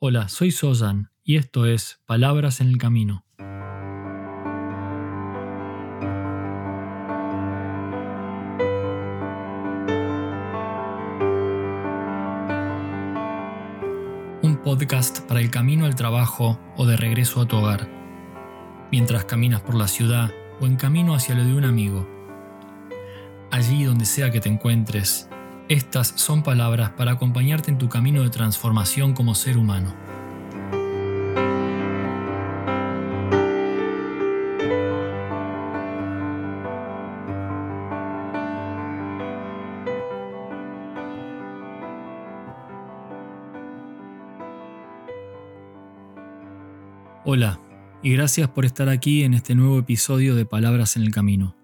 Hola, 0.00 0.28
soy 0.28 0.52
Sozan 0.52 1.10
y 1.24 1.38
esto 1.38 1.66
es 1.66 2.00
Palabras 2.06 2.60
en 2.60 2.68
el 2.68 2.78
Camino. 2.78 3.24
Un 14.40 14.60
podcast 14.62 15.22
para 15.22 15.40
el 15.40 15.50
camino 15.50 15.84
al 15.84 15.96
trabajo 15.96 16.60
o 16.76 16.86
de 16.86 16.96
regreso 16.96 17.40
a 17.40 17.48
tu 17.48 17.56
hogar, 17.56 17.88
mientras 18.92 19.24
caminas 19.24 19.62
por 19.62 19.74
la 19.74 19.88
ciudad 19.88 20.30
o 20.60 20.66
en 20.66 20.76
camino 20.76 21.16
hacia 21.16 21.34
lo 21.34 21.42
de 21.42 21.54
un 21.54 21.64
amigo. 21.64 22.08
Allí 23.50 23.82
donde 23.82 24.04
sea 24.04 24.30
que 24.30 24.38
te 24.38 24.48
encuentres, 24.48 25.28
estas 25.68 26.14
son 26.16 26.42
palabras 26.42 26.90
para 26.90 27.12
acompañarte 27.12 27.70
en 27.70 27.76
tu 27.76 27.88
camino 27.88 28.22
de 28.22 28.30
transformación 28.30 29.12
como 29.12 29.34
ser 29.34 29.58
humano. 29.58 29.94
Hola, 47.30 47.60
y 48.02 48.14
gracias 48.14 48.48
por 48.48 48.64
estar 48.64 48.88
aquí 48.88 49.22
en 49.22 49.34
este 49.34 49.54
nuevo 49.54 49.78
episodio 49.78 50.34
de 50.34 50.46
Palabras 50.46 50.96
en 50.96 51.02
el 51.02 51.10
Camino. 51.10 51.57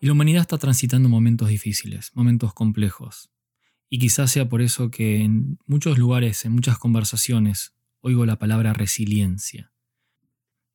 Y 0.00 0.06
la 0.06 0.12
humanidad 0.12 0.40
está 0.40 0.56
transitando 0.56 1.10
momentos 1.10 1.48
difíciles, 1.48 2.10
momentos 2.14 2.54
complejos. 2.54 3.30
Y 3.90 3.98
quizás 3.98 4.30
sea 4.30 4.48
por 4.48 4.62
eso 4.62 4.90
que 4.90 5.20
en 5.20 5.58
muchos 5.66 5.98
lugares, 5.98 6.46
en 6.46 6.52
muchas 6.52 6.78
conversaciones, 6.78 7.74
oigo 8.00 8.24
la 8.24 8.38
palabra 8.38 8.72
resiliencia. 8.72 9.72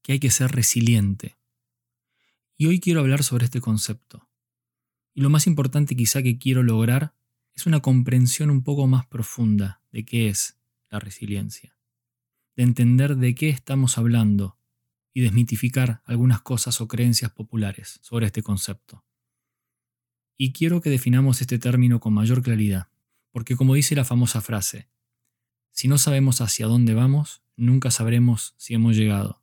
Que 0.03 0.13
hay 0.13 0.19
que 0.19 0.29
ser 0.29 0.51
resiliente. 0.51 1.37
Y 2.55 2.67
hoy 2.67 2.79
quiero 2.79 2.99
hablar 2.99 3.23
sobre 3.23 3.45
este 3.45 3.61
concepto. 3.61 4.29
Y 5.15 5.21
lo 5.21 5.31
más 5.31 5.47
importante 5.47 5.95
quizá 5.95 6.21
que 6.21 6.37
quiero 6.37 6.61
lograr 6.61 7.15
es 7.55 7.65
una 7.65 7.79
comprensión 7.79 8.51
un 8.51 8.61
poco 8.61 8.85
más 8.85 9.07
profunda 9.07 9.81
de 9.91 10.05
qué 10.05 10.27
es 10.27 10.59
la 10.91 10.99
resiliencia. 10.99 11.75
De 12.55 12.61
entender 12.61 13.17
de 13.17 13.33
qué 13.33 13.49
estamos 13.49 13.97
hablando 13.97 14.59
y 15.13 15.21
desmitificar 15.21 16.03
algunas 16.05 16.41
cosas 16.41 16.79
o 16.79 16.87
creencias 16.87 17.31
populares 17.31 17.99
sobre 18.03 18.27
este 18.27 18.43
concepto. 18.43 19.03
Y 20.37 20.51
quiero 20.51 20.81
que 20.81 20.89
definamos 20.89 21.41
este 21.41 21.59
término 21.59 21.99
con 21.99 22.13
mayor 22.13 22.41
claridad, 22.41 22.87
porque 23.31 23.55
como 23.55 23.75
dice 23.75 23.95
la 23.95 24.05
famosa 24.05 24.41
frase, 24.41 24.89
si 25.71 25.87
no 25.87 25.97
sabemos 25.97 26.41
hacia 26.41 26.67
dónde 26.67 26.93
vamos, 26.93 27.41
nunca 27.55 27.91
sabremos 27.91 28.53
si 28.57 28.73
hemos 28.73 28.95
llegado. 28.95 29.41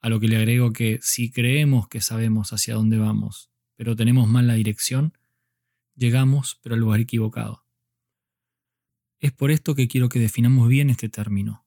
A 0.00 0.08
lo 0.08 0.18
que 0.18 0.28
le 0.28 0.36
agrego 0.36 0.72
que 0.72 0.98
si 1.00 1.30
creemos 1.30 1.88
que 1.88 2.00
sabemos 2.00 2.52
hacia 2.52 2.74
dónde 2.74 2.98
vamos, 2.98 3.50
pero 3.76 3.94
tenemos 3.94 4.28
mal 4.28 4.48
la 4.48 4.54
dirección, 4.54 5.16
llegamos 5.94 6.58
pero 6.62 6.74
al 6.74 6.80
lugar 6.80 7.00
equivocado. 7.00 7.64
Es 9.20 9.30
por 9.30 9.52
esto 9.52 9.76
que 9.76 9.86
quiero 9.86 10.08
que 10.08 10.18
definamos 10.18 10.68
bien 10.68 10.90
este 10.90 11.08
término, 11.08 11.64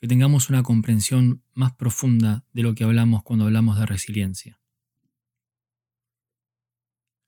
que 0.00 0.08
tengamos 0.08 0.48
una 0.48 0.62
comprensión 0.62 1.42
más 1.52 1.72
profunda 1.72 2.46
de 2.54 2.62
lo 2.62 2.74
que 2.74 2.84
hablamos 2.84 3.22
cuando 3.22 3.44
hablamos 3.44 3.78
de 3.78 3.84
resiliencia. 3.84 4.61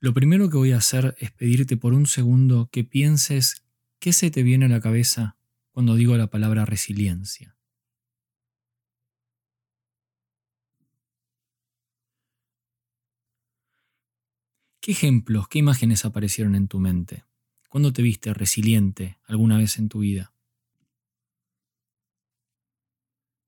Lo 0.05 0.13
primero 0.13 0.51
que 0.51 0.59
voy 0.59 0.73
a 0.73 0.77
hacer 0.77 1.17
es 1.19 1.31
pedirte 1.31 1.79
por 1.79 1.95
un 1.95 2.05
segundo 2.05 2.69
que 2.71 2.85
pienses 2.85 3.65
qué 4.01 4.13
se 4.13 4.31
te 4.31 4.43
viene 4.43 4.67
a 4.67 4.69
la 4.69 4.83
cabeza 4.83 5.39
cuando 5.71 5.95
digo 5.95 6.15
la 6.19 6.27
palabra 6.27 6.67
resiliencia. 6.67 7.57
¿Qué 14.83 14.93
ejemplos, 14.93 15.49
qué 15.49 15.61
imágenes 15.61 16.05
aparecieron 16.05 16.55
en 16.55 16.69
tu 16.69 16.81
mente? 16.81 17.25
¿Cuándo 17.71 17.95
te 17.95 18.03
viste 18.03 18.35
resiliente 18.35 19.17
alguna 19.25 19.57
vez 19.57 19.79
en 19.79 19.89
tu 19.89 20.01
vida? 20.01 20.35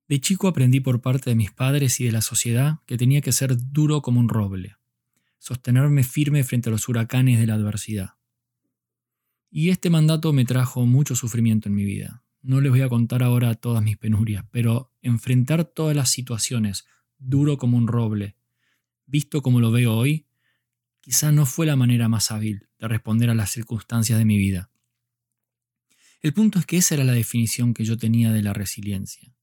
De 0.09 0.23
chico 0.23 0.49
aprendí 0.49 0.81
por 0.81 1.03
parte 1.03 1.29
de 1.29 1.37
mis 1.37 1.51
padres 1.51 2.01
y 2.01 2.07
de 2.07 2.13
la 2.13 2.23
sociedad 2.23 2.79
que 2.87 2.97
tenía 2.97 3.21
que 3.21 3.33
ser 3.33 3.59
duro 3.59 4.01
como 4.01 4.21
un 4.21 4.31
roble, 4.31 4.77
sostenerme 5.39 6.03
firme 6.03 6.45
frente 6.45 6.69
a 6.69 6.73
los 6.73 6.89
huracanes 6.89 7.39
de 7.39 7.47
la 7.47 7.55
adversidad. 7.55 8.15
Y 9.51 9.71
este 9.71 9.91
mandato 9.91 10.33
me 10.33 10.45
trajo 10.45 10.87
mucho 10.87 11.17
sufrimiento 11.17 11.69
en 11.69 11.75
mi 11.75 11.85
vida. 11.85 12.25
No 12.43 12.61
les 12.61 12.71
voy 12.71 12.83
a 12.83 12.89
contar 12.89 13.23
ahora 13.23 13.55
todas 13.55 13.83
mis 13.83 13.97
penurias, 13.97 14.45
pero 14.51 14.93
enfrentar 15.03 15.65
todas 15.65 15.97
las 15.97 16.11
situaciones 16.11 16.87
duro 17.19 17.57
como 17.57 17.77
un 17.77 17.89
roble, 17.89 18.37
visto 19.07 19.43
como 19.43 19.61
lo 19.61 19.71
veo 19.71 19.95
hoy, 19.95 20.27
quizá 21.01 21.33
no 21.33 21.47
fue 21.47 21.67
la 21.67 21.77
manera 21.77 22.09
más 22.09 22.31
hábil 22.31 22.69
de 22.79 22.89
responder 22.89 23.31
a 23.31 23.35
las 23.35 23.51
circunstancias 23.51 24.19
de 24.19 24.25
mi 24.25 24.37
vida. 24.37 24.71
El 26.21 26.35
punto 26.35 26.59
es 26.59 26.67
que 26.67 26.79
esa 26.79 26.97
era 26.97 27.05
la 27.05 27.13
definición 27.13 27.73
que 27.73 27.85
yo 27.85 27.97
tenía 27.97 28.33
de 28.33 28.43
la 28.43 28.53
resiliencia. 28.53 29.35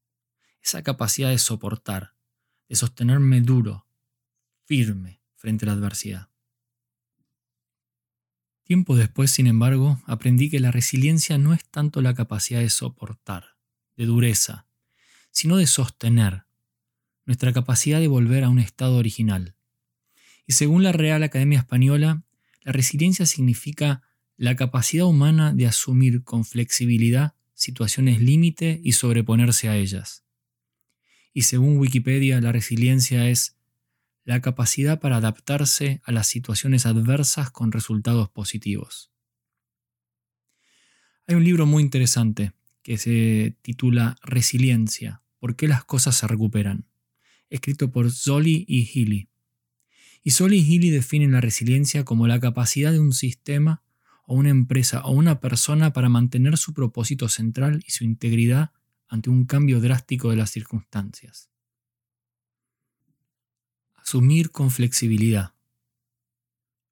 Esa 0.62 0.84
capacidad 0.84 1.30
de 1.30 1.38
soportar, 1.38 2.16
de 2.68 2.76
sostenerme 2.76 3.42
duro, 3.42 3.88
firme, 4.66 5.23
frente 5.44 5.66
a 5.66 5.68
la 5.68 5.74
adversidad. 5.74 6.30
Tiempo 8.64 8.96
después, 8.96 9.30
sin 9.30 9.48
embargo, 9.48 10.02
aprendí 10.06 10.50
que 10.50 10.62
la 10.62 10.72
resiliencia 10.72 11.38
no 11.38 11.54
es 11.54 11.66
tanto 11.66 12.02
la 12.02 12.14
capacidad 12.14 12.62
de 12.62 12.70
soportar, 12.70 13.58
de 13.98 14.06
dureza, 14.06 14.68
sino 15.32 15.58
de 15.58 15.68
sostener, 15.68 16.46
nuestra 17.26 17.52
capacidad 17.52 18.00
de 18.00 18.08
volver 18.08 18.46
a 18.46 18.50
un 18.50 18.58
estado 18.58 18.96
original. 18.96 19.54
Y 20.48 20.54
según 20.54 20.82
la 20.82 20.94
Real 20.94 21.24
Academia 21.24 21.60
Española, 21.60 22.24
la 22.62 22.72
resiliencia 22.72 23.26
significa 23.26 24.02
la 24.38 24.56
capacidad 24.56 25.08
humana 25.08 25.54
de 25.54 25.68
asumir 25.68 26.24
con 26.24 26.46
flexibilidad 26.46 27.34
situaciones 27.54 28.22
límite 28.22 28.80
y 28.82 28.94
sobreponerse 28.94 29.68
a 29.68 29.76
ellas. 29.76 30.24
Y 31.34 31.42
según 31.42 31.80
Wikipedia, 31.80 32.40
la 32.40 32.54
resiliencia 32.54 33.28
es 33.28 33.58
la 34.26 34.42
capacidad 34.42 35.00
para 35.00 35.18
adaptarse 35.18 36.02
a 36.06 36.12
las 36.12 36.28
situaciones 36.28 36.86
adversas 36.86 37.52
con 37.52 37.72
resultados 37.72 38.30
positivos. 38.30 39.12
Hay 41.28 41.36
un 41.36 41.44
libro 41.44 41.66
muy 41.66 41.84
interesante 41.84 42.54
que 42.82 42.98
se 42.98 43.56
titula 43.62 44.16
Resiliencia, 44.24 45.22
¿por 45.40 45.56
qué 45.56 45.68
las 45.68 45.86
cosas 45.86 46.16
se 46.16 46.28
recuperan? 46.28 46.86
escrito 47.54 47.92
por 47.92 48.12
Zoli 48.12 48.66
y 48.68 48.86
Healy. 48.86 49.30
Y 50.24 50.32
Zoli 50.32 50.58
y 50.58 50.66
Healy 50.66 50.90
definen 50.90 51.34
la 51.34 51.42
resiliencia 51.42 52.04
como 52.04 52.28
la 52.28 52.40
capacidad 52.40 52.92
de 52.92 53.00
un 53.00 53.14
sistema 53.14 53.84
o 54.26 54.36
una 54.36 54.50
empresa 54.50 55.06
o 55.06 55.12
una 55.12 55.40
persona 55.40 55.94
para 55.94 56.10
mantener 56.10 56.58
su 56.58 56.74
propósito 56.74 57.30
central 57.30 57.84
y 57.86 57.92
su 57.92 58.06
integridad 58.06 58.72
ante 59.08 59.30
un 59.30 59.46
cambio 59.46 59.80
drástico 59.82 60.32
de 60.32 60.38
las 60.38 60.50
circunstancias. 60.50 61.52
Asumir 64.06 64.52
con 64.52 64.70
flexibilidad. 64.70 65.54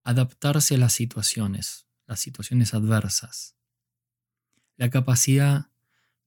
Adaptarse 0.06 0.76
a 0.76 0.78
las 0.78 0.94
situaciones, 0.94 1.86
las 2.08 2.22
situaciones 2.22 2.74
adversas. 2.74 3.58
La 4.78 4.90
capacidad 4.90 5.70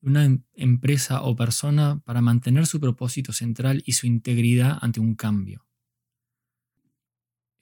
de 0.03 0.11
una 0.11 0.27
em-, 0.27 0.43
empresa 0.53 1.23
o 1.23 1.35
persona 1.37 2.01
para 2.05 2.21
mantener 2.21 2.67
su 2.67 2.81
propósito 2.81 3.33
central 3.33 3.83
y 3.87 3.95
su 3.95 4.07
integridad 4.07 4.79
ante 4.83 5.01
un 5.01 5.15
cambio. 5.15 5.67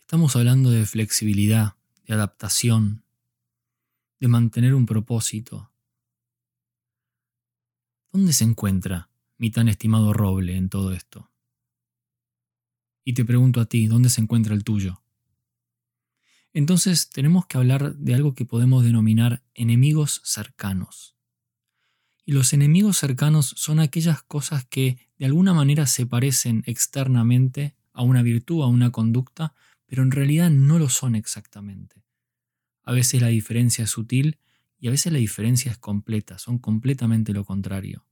Estamos 0.01 0.35
hablando 0.35 0.71
de 0.71 0.85
flexibilidad, 0.85 1.77
de 2.05 2.15
adaptación, 2.15 3.05
de 4.19 4.27
mantener 4.27 4.75
un 4.75 4.85
propósito. 4.85 5.73
¿Dónde 8.11 8.33
se 8.33 8.43
encuentra 8.43 9.11
mi 9.39 9.53
tan 9.53 9.69
estimado 9.69 10.13
roble 10.13 10.57
en 10.57 10.69
todo 10.69 10.93
esto? 10.93 11.32
Y 13.05 13.15
te 13.15 13.25
pregunto 13.25 13.61
a 13.61 13.67
ti, 13.67 13.87
¿dónde 13.87 14.11
se 14.11 14.21
encuentra 14.21 14.55
el 14.55 14.65
tuyo? 14.65 15.03
Entonces 16.53 17.11
tenemos 17.11 17.47
que 17.47 17.57
hablar 17.57 17.97
de 17.97 18.15
algo 18.15 18.35
que 18.35 18.45
podemos 18.45 18.85
denominar 18.85 19.43
enemigos 19.55 20.21
cercanos. 20.25 21.17
Y 22.25 22.33
los 22.33 22.53
enemigos 22.53 22.99
cercanos 22.99 23.55
son 23.57 23.81
aquellas 23.81 24.23
cosas 24.23 24.65
que 24.67 24.99
de 25.19 25.27
alguna 25.27 25.55
manera 25.55 25.87
se 25.87 26.07
parecen 26.07 26.63
externamente 26.67 27.75
a 27.93 28.03
una 28.03 28.23
virtud, 28.23 28.63
a 28.63 28.67
una 28.67 28.91
conducta, 28.91 29.55
pero 29.87 30.03
en 30.03 30.11
realidad 30.11 30.51
no 30.51 30.79
lo 30.79 30.89
son 30.89 31.17
exactamente. 31.17 32.05
A 32.85 32.93
veces 32.93 33.21
la 33.21 33.29
diferencia 33.29 33.85
es 33.85 33.91
sutil 33.91 34.39
y 34.79 34.89
a 34.89 34.91
veces 34.91 35.13
la 35.13 35.19
diferencia 35.19 35.71
es 35.71 35.79
completa, 35.79 36.39
son 36.39 36.59
completamente 36.59 37.33
lo 37.33 37.45
contrario. 37.45 38.07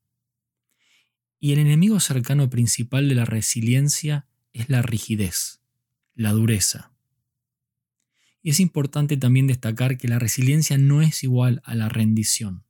Y 1.39 1.53
el 1.53 1.59
enemigo 1.59 2.01
cercano 2.01 2.51
principal 2.51 3.09
de 3.09 3.15
la 3.15 3.25
resiliencia 3.25 4.27
es 4.53 4.69
la 4.69 4.83
rigidez, 4.83 5.61
la 6.15 6.33
dureza. 6.33 6.93
Y 8.43 8.51
es 8.51 8.61
importante 8.61 9.17
también 9.17 9.47
destacar 9.47 9.99
que 9.99 10.09
la 10.09 10.19
resiliencia 10.19 10.79
no 10.79 11.03
es 11.03 11.23
igual 11.23 11.61
a 11.65 11.75
la 11.75 11.89
rendición. 11.89 12.65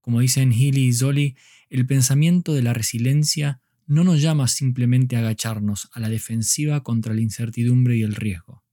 Como 0.00 0.20
dicen 0.20 0.52
Healy 0.52 0.86
y 0.86 0.92
Zoli, 0.92 1.36
el 1.68 1.86
pensamiento 1.86 2.54
de 2.54 2.62
la 2.62 2.72
resiliencia 2.72 3.60
no 3.86 4.04
nos 4.04 4.22
llama 4.22 4.48
simplemente 4.48 5.16
a 5.16 5.20
agacharnos 5.20 5.90
a 5.92 6.00
la 6.00 6.08
defensiva 6.08 6.82
contra 6.82 7.12
la 7.12 7.20
incertidumbre 7.20 7.96
y 7.96 8.02
el 8.02 8.14
riesgo. 8.14 8.64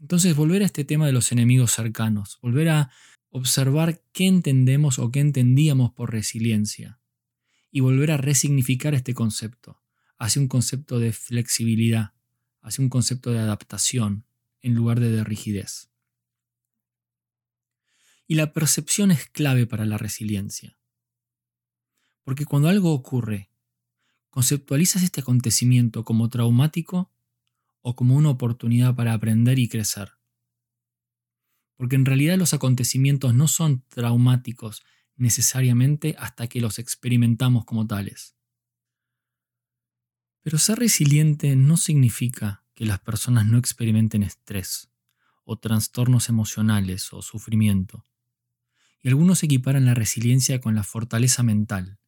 Entonces, 0.00 0.34
volver 0.34 0.62
a 0.62 0.66
este 0.66 0.84
tema 0.84 1.06
de 1.06 1.12
los 1.12 1.30
enemigos 1.32 1.72
cercanos, 1.72 2.38
volver 2.42 2.68
a 2.70 2.90
observar 3.30 4.02
qué 4.12 4.26
entendemos 4.26 4.98
o 4.98 5.10
qué 5.10 5.20
entendíamos 5.20 5.92
por 5.92 6.12
resiliencia 6.12 7.00
y 7.74 7.80
volver 7.80 8.12
a 8.12 8.16
resignificar 8.16 8.94
este 8.94 9.14
concepto 9.14 9.82
hacia 10.16 10.40
un 10.40 10.46
concepto 10.46 11.00
de 11.00 11.12
flexibilidad, 11.12 12.12
hacia 12.62 12.84
un 12.84 12.88
concepto 12.88 13.32
de 13.32 13.40
adaptación 13.40 14.24
en 14.62 14.76
lugar 14.76 15.00
de 15.00 15.10
de 15.10 15.24
rigidez. 15.24 15.90
Y 18.28 18.36
la 18.36 18.52
percepción 18.52 19.10
es 19.10 19.26
clave 19.26 19.66
para 19.66 19.86
la 19.86 19.98
resiliencia. 19.98 20.78
Porque 22.22 22.44
cuando 22.44 22.68
algo 22.68 22.92
ocurre, 22.92 23.50
conceptualizas 24.30 25.02
este 25.02 25.22
acontecimiento 25.22 26.04
como 26.04 26.28
traumático 26.28 27.10
o 27.80 27.96
como 27.96 28.14
una 28.14 28.30
oportunidad 28.30 28.94
para 28.94 29.14
aprender 29.14 29.58
y 29.58 29.68
crecer. 29.68 30.12
Porque 31.74 31.96
en 31.96 32.04
realidad 32.04 32.38
los 32.38 32.54
acontecimientos 32.54 33.34
no 33.34 33.48
son 33.48 33.82
traumáticos 33.88 34.84
necesariamente 35.16 36.16
hasta 36.18 36.46
que 36.48 36.60
los 36.60 36.78
experimentamos 36.78 37.64
como 37.64 37.86
tales. 37.86 38.34
Pero 40.42 40.58
ser 40.58 40.78
resiliente 40.78 41.56
no 41.56 41.76
significa 41.76 42.64
que 42.74 42.84
las 42.84 43.00
personas 43.00 43.46
no 43.46 43.58
experimenten 43.58 44.22
estrés 44.22 44.90
o 45.44 45.58
trastornos 45.58 46.28
emocionales 46.28 47.12
o 47.12 47.22
sufrimiento. 47.22 48.06
Y 49.02 49.08
algunos 49.08 49.42
equiparan 49.42 49.84
la 49.84 49.94
resiliencia 49.94 50.60
con 50.60 50.74
la 50.74 50.82
fortaleza 50.82 51.42
mental. 51.42 51.98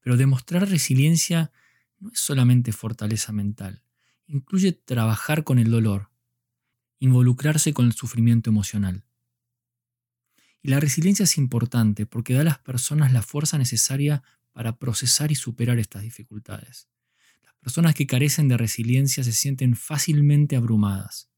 Pero 0.00 0.16
demostrar 0.16 0.68
resiliencia 0.68 1.52
no 1.98 2.10
es 2.10 2.20
solamente 2.20 2.72
fortaleza 2.72 3.32
mental, 3.32 3.82
incluye 4.26 4.72
trabajar 4.72 5.44
con 5.44 5.58
el 5.58 5.70
dolor, 5.70 6.10
involucrarse 6.98 7.72
con 7.72 7.86
el 7.86 7.92
sufrimiento 7.92 8.50
emocional. 8.50 9.04
Y 10.64 10.70
la 10.70 10.80
resiliencia 10.80 11.24
es 11.24 11.36
importante 11.36 12.06
porque 12.06 12.32
da 12.32 12.40
a 12.40 12.44
las 12.44 12.58
personas 12.58 13.12
la 13.12 13.20
fuerza 13.20 13.58
necesaria 13.58 14.22
para 14.52 14.78
procesar 14.78 15.30
y 15.30 15.34
superar 15.34 15.78
estas 15.78 16.00
dificultades. 16.00 16.88
Las 17.42 17.52
personas 17.56 17.94
que 17.94 18.06
carecen 18.06 18.48
de 18.48 18.56
resiliencia 18.56 19.22
se 19.22 19.32
sienten 19.32 19.76
fácilmente 19.76 20.56
abrumadas 20.56 21.28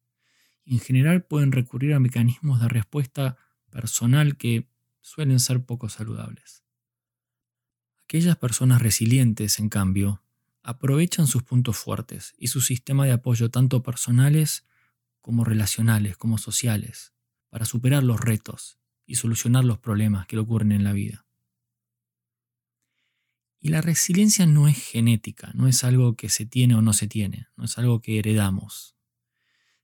y 0.65 0.75
en 0.75 0.81
general 0.81 1.25
pueden 1.25 1.51
recurrir 1.51 1.95
a 1.95 1.99
mecanismos 1.99 2.61
de 2.61 2.69
respuesta 2.69 3.37
personal 3.69 4.37
que 4.37 4.69
suelen 5.01 5.41
ser 5.41 5.65
poco 5.65 5.89
saludables. 5.89 6.63
Aquellas 8.05 8.37
personas 8.37 8.81
resilientes, 8.81 9.59
en 9.59 9.71
cambio, 9.71 10.23
aprovechan 10.63 11.27
sus 11.27 11.43
puntos 11.43 11.77
fuertes 11.77 12.33
y 12.39 12.47
su 12.47 12.61
sistema 12.61 13.07
de 13.07 13.13
apoyo 13.13 13.51
tanto 13.51 13.83
personales 13.83 14.67
como 15.21 15.43
relacionales, 15.43 16.17
como 16.17 16.39
sociales, 16.39 17.13
para 17.51 17.65
superar 17.65 18.05
los 18.05 18.21
retos 18.21 18.79
y 19.07 19.15
solucionar 19.15 19.65
los 19.65 19.79
problemas 19.79 20.27
que 20.27 20.37
le 20.37 20.43
ocurren 20.43 20.73
en 20.73 20.85
la 20.85 20.93
vida. 20.93 21.27
Y 23.61 23.69
la 23.71 23.81
resiliencia 23.81 24.47
no 24.47 24.69
es 24.69 24.77
genética, 24.77 25.51
no 25.55 25.67
es 25.67 25.83
algo 25.85 26.15
que 26.15 26.29
se 26.29 26.47
tiene 26.47 26.75
o 26.75 26.83
no 26.83 26.93
se 26.93 27.09
tiene, 27.09 27.49
no 27.57 27.65
es 27.65 27.79
algo 27.79 28.01
que 28.01 28.19
heredamos. 28.19 28.97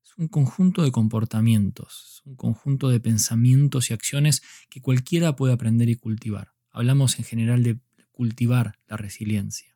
Es 0.05 0.13
un 0.19 0.29
conjunto 0.29 0.83
de 0.83 0.93
comportamientos, 0.93 2.23
un 2.25 2.37
conjunto 2.37 2.91
de 2.91 3.01
pensamientos 3.01 3.91
y 3.91 3.95
acciones 3.95 4.43
que 4.69 4.81
cualquiera 4.81 5.37
puede 5.37 5.55
aprender 5.55 5.89
y 5.89 5.97
cultivar. 5.97 6.53
Hablamos 6.71 7.19
en 7.19 7.25
general 7.25 7.63
de 7.63 7.81
cultivar 8.11 8.79
la 8.87 8.97
resiliencia. 8.97 9.72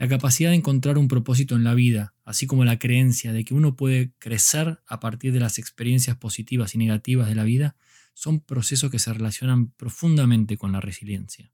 La 0.00 0.08
capacidad 0.08 0.48
de 0.48 0.56
encontrar 0.56 0.96
un 0.96 1.08
propósito 1.08 1.56
en 1.56 1.62
la 1.62 1.74
vida, 1.74 2.14
así 2.24 2.46
como 2.46 2.64
la 2.64 2.78
creencia 2.78 3.34
de 3.34 3.44
que 3.44 3.52
uno 3.52 3.76
puede 3.76 4.14
crecer 4.18 4.82
a 4.86 4.98
partir 4.98 5.30
de 5.30 5.40
las 5.40 5.58
experiencias 5.58 6.16
positivas 6.16 6.74
y 6.74 6.78
negativas 6.78 7.28
de 7.28 7.34
la 7.34 7.44
vida, 7.44 7.76
son 8.14 8.40
procesos 8.40 8.90
que 8.90 8.98
se 8.98 9.12
relacionan 9.12 9.72
profundamente 9.72 10.56
con 10.56 10.72
la 10.72 10.80
resiliencia. 10.80 11.52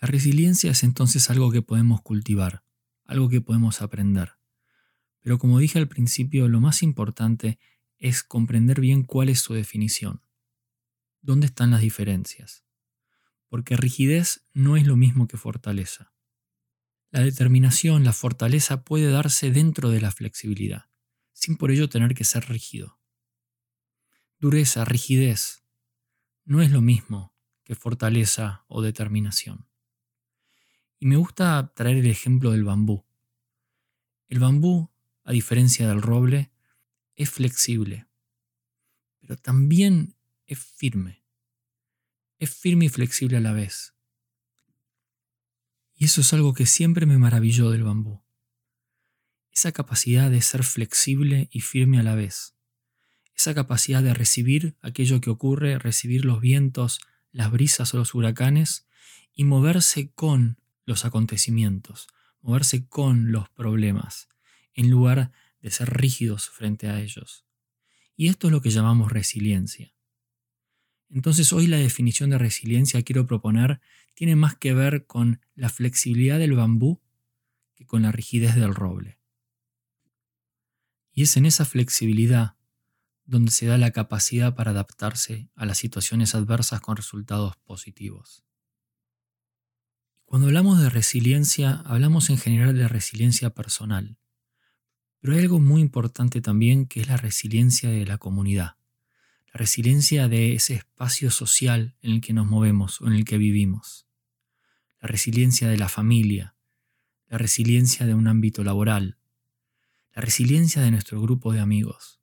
La 0.00 0.08
resiliencia 0.08 0.72
es 0.72 0.82
entonces 0.82 1.30
algo 1.30 1.52
que 1.52 1.62
podemos 1.62 2.02
cultivar, 2.02 2.64
algo 3.04 3.28
que 3.28 3.40
podemos 3.40 3.80
aprender. 3.80 4.32
Pero 5.20 5.38
como 5.38 5.60
dije 5.60 5.78
al 5.78 5.86
principio, 5.86 6.48
lo 6.48 6.60
más 6.60 6.82
importante 6.82 7.60
es 7.98 8.24
comprender 8.24 8.80
bien 8.80 9.04
cuál 9.04 9.28
es 9.28 9.38
su 9.38 9.54
definición. 9.54 10.20
¿Dónde 11.22 11.46
están 11.46 11.70
las 11.70 11.80
diferencias? 11.80 12.64
Porque 13.48 13.76
rigidez 13.76 14.44
no 14.52 14.76
es 14.76 14.84
lo 14.84 14.96
mismo 14.96 15.28
que 15.28 15.36
fortaleza. 15.36 16.12
La 17.10 17.20
determinación, 17.20 18.04
la 18.04 18.12
fortaleza 18.12 18.84
puede 18.84 19.10
darse 19.10 19.50
dentro 19.50 19.88
de 19.88 20.00
la 20.00 20.10
flexibilidad, 20.10 20.90
sin 21.32 21.56
por 21.56 21.70
ello 21.70 21.88
tener 21.88 22.14
que 22.14 22.24
ser 22.24 22.48
rígido. 22.48 23.00
Dureza, 24.38 24.84
rigidez, 24.84 25.64
no 26.44 26.60
es 26.60 26.70
lo 26.70 26.82
mismo 26.82 27.34
que 27.64 27.74
fortaleza 27.74 28.64
o 28.68 28.82
determinación. 28.82 29.68
Y 30.98 31.06
me 31.06 31.16
gusta 31.16 31.72
traer 31.74 31.96
el 31.96 32.10
ejemplo 32.10 32.50
del 32.50 32.64
bambú. 32.64 33.06
El 34.28 34.40
bambú, 34.40 34.90
a 35.24 35.32
diferencia 35.32 35.88
del 35.88 36.02
roble, 36.02 36.52
es 37.16 37.30
flexible, 37.30 38.06
pero 39.18 39.36
también 39.36 40.16
es 40.46 40.58
firme. 40.58 41.24
Es 42.38 42.54
firme 42.54 42.86
y 42.86 42.88
flexible 42.88 43.38
a 43.38 43.40
la 43.40 43.52
vez. 43.52 43.97
Y 46.00 46.04
eso 46.04 46.20
es 46.20 46.32
algo 46.32 46.54
que 46.54 46.64
siempre 46.64 47.06
me 47.06 47.18
maravilló 47.18 47.70
del 47.70 47.82
bambú. 47.82 48.22
Esa 49.50 49.72
capacidad 49.72 50.30
de 50.30 50.40
ser 50.40 50.62
flexible 50.62 51.48
y 51.50 51.60
firme 51.60 51.98
a 51.98 52.04
la 52.04 52.14
vez. 52.14 52.54
Esa 53.34 53.52
capacidad 53.52 54.00
de 54.00 54.14
recibir 54.14 54.76
aquello 54.80 55.20
que 55.20 55.30
ocurre, 55.30 55.76
recibir 55.80 56.24
los 56.24 56.40
vientos, 56.40 57.00
las 57.32 57.50
brisas 57.50 57.92
o 57.94 57.96
los 57.98 58.14
huracanes 58.14 58.86
y 59.34 59.42
moverse 59.42 60.12
con 60.12 60.60
los 60.86 61.04
acontecimientos, 61.04 62.06
moverse 62.42 62.86
con 62.86 63.32
los 63.32 63.48
problemas, 63.50 64.28
en 64.74 64.90
lugar 64.90 65.32
de 65.60 65.72
ser 65.72 65.90
rígidos 65.90 66.48
frente 66.48 66.88
a 66.88 67.00
ellos. 67.00 67.44
Y 68.14 68.28
esto 68.28 68.46
es 68.46 68.52
lo 68.52 68.62
que 68.62 68.70
llamamos 68.70 69.10
resiliencia. 69.10 69.92
Entonces 71.10 71.52
hoy 71.52 71.66
la 71.66 71.78
definición 71.78 72.30
de 72.30 72.38
resiliencia 72.38 73.02
quiero 73.02 73.26
proponer 73.26 73.80
tiene 74.18 74.34
más 74.34 74.56
que 74.56 74.74
ver 74.74 75.06
con 75.06 75.40
la 75.54 75.68
flexibilidad 75.68 76.40
del 76.40 76.54
bambú 76.54 77.00
que 77.76 77.86
con 77.86 78.02
la 78.02 78.10
rigidez 78.10 78.56
del 78.56 78.74
roble. 78.74 79.20
Y 81.12 81.22
es 81.22 81.36
en 81.36 81.46
esa 81.46 81.64
flexibilidad 81.64 82.56
donde 83.26 83.52
se 83.52 83.66
da 83.66 83.78
la 83.78 83.92
capacidad 83.92 84.56
para 84.56 84.72
adaptarse 84.72 85.50
a 85.54 85.66
las 85.66 85.78
situaciones 85.78 86.34
adversas 86.34 86.80
con 86.80 86.96
resultados 86.96 87.56
positivos. 87.58 88.44
Cuando 90.24 90.48
hablamos 90.48 90.82
de 90.82 90.90
resiliencia, 90.90 91.80
hablamos 91.86 92.28
en 92.28 92.38
general 92.38 92.76
de 92.76 92.88
resiliencia 92.88 93.50
personal, 93.50 94.18
pero 95.20 95.34
hay 95.34 95.42
algo 95.42 95.60
muy 95.60 95.80
importante 95.80 96.40
también 96.40 96.86
que 96.86 97.02
es 97.02 97.06
la 97.06 97.18
resiliencia 97.18 97.88
de 97.88 98.04
la 98.04 98.18
comunidad, 98.18 98.78
la 99.46 99.58
resiliencia 99.60 100.26
de 100.26 100.54
ese 100.54 100.74
espacio 100.74 101.30
social 101.30 101.94
en 102.02 102.14
el 102.14 102.20
que 102.20 102.32
nos 102.32 102.48
movemos 102.48 103.00
o 103.00 103.06
en 103.06 103.12
el 103.12 103.24
que 103.24 103.38
vivimos 103.38 104.07
la 105.00 105.08
resiliencia 105.08 105.68
de 105.68 105.78
la 105.78 105.88
familia, 105.88 106.56
la 107.28 107.38
resiliencia 107.38 108.06
de 108.06 108.14
un 108.14 108.26
ámbito 108.26 108.64
laboral, 108.64 109.18
la 110.14 110.22
resiliencia 110.22 110.82
de 110.82 110.90
nuestro 110.90 111.20
grupo 111.20 111.52
de 111.52 111.60
amigos. 111.60 112.20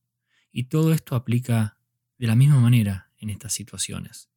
Y 0.52 0.66
todo 0.66 0.94
esto 0.94 1.16
aplica 1.16 1.78
de 2.18 2.28
la 2.28 2.36
misma 2.36 2.60
manera 2.60 3.12
en 3.18 3.30
estas 3.30 3.54
situaciones. 3.54 4.30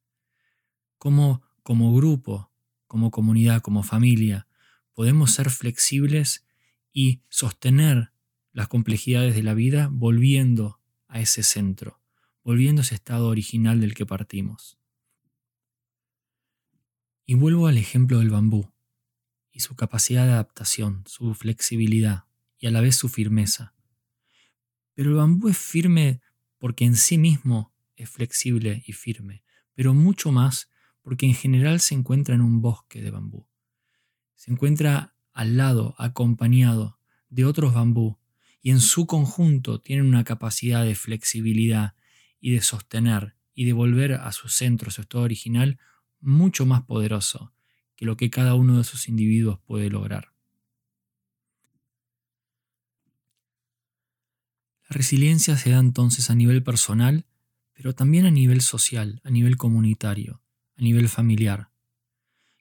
Cómo 0.97 1.43
como 1.63 1.93
grupo, 1.93 2.51
como 2.87 3.11
comunidad, 3.11 3.61
como 3.61 3.83
familia, 3.83 4.47
podemos 4.93 5.31
ser 5.31 5.51
flexibles 5.51 6.47
y 6.91 7.21
sostener 7.29 8.11
las 8.53 8.67
complejidades 8.67 9.35
de 9.35 9.43
la 9.43 9.53
vida 9.53 9.89
volviendo 9.91 10.79
a 11.07 11.19
ese 11.19 11.43
centro, 11.43 12.01
volviendo 12.43 12.81
a 12.81 12.83
ese 12.83 12.95
estado 12.95 13.27
original 13.27 13.81
del 13.81 13.93
que 13.93 14.05
partimos. 14.05 14.78
Y 17.29 17.35
vuelvo 17.35 17.67
al 17.67 17.77
ejemplo 17.77 18.17
del 18.17 18.31
bambú 18.31 18.71
y 19.51 19.59
su 19.59 19.75
capacidad 19.75 20.25
de 20.25 20.31
adaptación, 20.31 21.03
su 21.05 21.35
flexibilidad 21.35 22.23
y 22.57 22.65
a 22.65 22.71
la 22.71 22.81
vez 22.81 22.95
su 22.95 23.07
firmeza. 23.07 23.75
Pero 24.95 25.11
el 25.11 25.17
bambú 25.17 25.47
es 25.47 25.57
firme 25.59 26.21
porque 26.57 26.85
en 26.85 26.95
sí 26.95 27.19
mismo 27.19 27.71
es 27.95 28.09
flexible 28.09 28.83
y 28.87 28.93
firme, 28.93 29.43
pero 29.75 29.93
mucho 29.93 30.31
más 30.31 30.71
porque 31.03 31.27
en 31.27 31.35
general 31.35 31.81
se 31.81 31.93
encuentra 31.93 32.33
en 32.33 32.41
un 32.41 32.63
bosque 32.63 32.99
de 32.99 33.11
bambú. 33.11 33.45
Se 34.33 34.51
encuentra 34.51 35.13
al 35.31 35.55
lado, 35.55 35.93
acompañado 35.99 36.97
de 37.29 37.45
otros 37.45 37.75
bambú, 37.75 38.17
y 38.59 38.71
en 38.71 38.79
su 38.79 39.05
conjunto 39.05 39.81
tienen 39.81 40.07
una 40.07 40.23
capacidad 40.23 40.83
de 40.83 40.95
flexibilidad 40.95 41.93
y 42.39 42.53
de 42.55 42.61
sostener 42.61 43.35
y 43.53 43.65
de 43.65 43.73
volver 43.73 44.13
a 44.13 44.31
su 44.31 44.49
centro, 44.49 44.89
su 44.89 45.01
estado 45.01 45.25
original, 45.25 45.77
mucho 46.21 46.65
más 46.65 46.83
poderoso 46.83 47.53
que 47.95 48.05
lo 48.05 48.17
que 48.17 48.29
cada 48.29 48.55
uno 48.55 48.75
de 48.75 48.81
esos 48.81 49.07
individuos 49.07 49.59
puede 49.59 49.89
lograr. 49.89 50.33
La 54.89 54.95
resiliencia 54.95 55.57
se 55.57 55.69
da 55.69 55.79
entonces 55.79 56.29
a 56.29 56.35
nivel 56.35 56.63
personal, 56.63 57.25
pero 57.73 57.93
también 57.93 58.25
a 58.25 58.31
nivel 58.31 58.61
social, 58.61 59.21
a 59.23 59.29
nivel 59.29 59.55
comunitario, 59.57 60.41
a 60.77 60.81
nivel 60.81 61.09
familiar. 61.09 61.69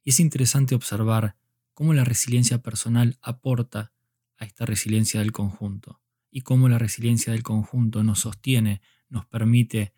Y 0.04 0.10
es 0.10 0.20
interesante 0.20 0.74
observar 0.74 1.36
cómo 1.72 1.94
la 1.94 2.04
resiliencia 2.04 2.62
personal 2.62 3.18
aporta 3.22 3.92
a 4.36 4.44
esta 4.44 4.66
resiliencia 4.66 5.20
del 5.20 5.32
conjunto 5.32 6.00
y 6.30 6.42
cómo 6.42 6.68
la 6.68 6.78
resiliencia 6.78 7.32
del 7.32 7.42
conjunto 7.42 8.02
nos 8.02 8.20
sostiene, 8.20 8.80
nos 9.08 9.26
permite 9.26 9.92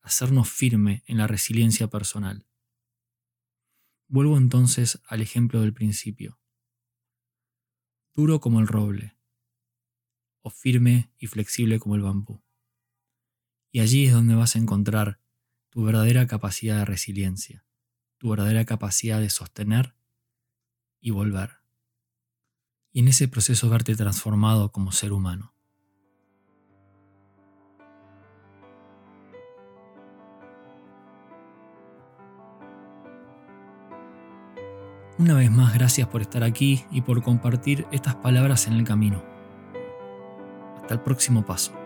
hacernos 0.00 0.48
firme 0.48 1.04
en 1.06 1.18
la 1.18 1.26
resiliencia 1.26 1.88
personal. 1.88 2.46
Vuelvo 4.12 4.36
entonces 4.36 5.00
al 5.06 5.22
ejemplo 5.22 5.62
del 5.62 5.72
principio. 5.72 6.38
Duro 8.12 8.40
como 8.40 8.60
el 8.60 8.66
roble, 8.66 9.16
o 10.42 10.50
firme 10.50 11.10
y 11.16 11.28
flexible 11.28 11.78
como 11.78 11.94
el 11.94 12.02
bambú. 12.02 12.42
Y 13.70 13.80
allí 13.80 14.04
es 14.04 14.12
donde 14.12 14.34
vas 14.34 14.54
a 14.54 14.58
encontrar 14.58 15.18
tu 15.70 15.82
verdadera 15.82 16.26
capacidad 16.26 16.76
de 16.76 16.84
resiliencia, 16.84 17.64
tu 18.18 18.28
verdadera 18.28 18.66
capacidad 18.66 19.18
de 19.18 19.30
sostener 19.30 19.94
y 21.00 21.08
volver. 21.08 21.62
Y 22.92 23.00
en 23.00 23.08
ese 23.08 23.28
proceso 23.28 23.70
verte 23.70 23.96
transformado 23.96 24.72
como 24.72 24.92
ser 24.92 25.14
humano. 25.14 25.51
Una 35.18 35.34
vez 35.34 35.50
más, 35.50 35.74
gracias 35.74 36.08
por 36.08 36.22
estar 36.22 36.42
aquí 36.42 36.84
y 36.90 37.02
por 37.02 37.22
compartir 37.22 37.86
estas 37.92 38.14
palabras 38.14 38.66
en 38.66 38.74
el 38.74 38.84
camino. 38.84 39.22
Hasta 40.80 40.94
el 40.94 41.00
próximo 41.00 41.44
paso. 41.44 41.81